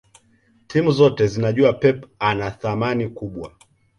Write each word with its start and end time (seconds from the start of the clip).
timu 0.67 0.91
zote 0.91 1.27
zinajua 1.27 1.73
pep 1.73 2.05
ana 2.19 2.51
thamani 2.51 3.09
kubwa 3.09 3.53